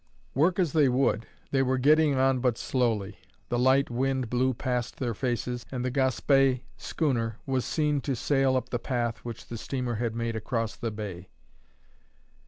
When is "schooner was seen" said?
6.75-8.01